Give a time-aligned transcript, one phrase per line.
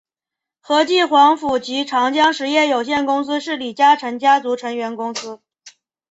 [0.61, 5.39] 和记黄埔及长江实业有限公司是李嘉诚家族成员公司。